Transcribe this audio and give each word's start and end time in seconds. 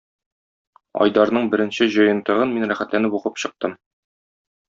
Айдарның 1.05 1.49
беренче 1.51 1.87
җыентыгын 1.97 2.55
мин 2.57 2.67
рәхәтләнеп 2.73 3.19
укып 3.19 3.37
чыктым. 3.45 3.77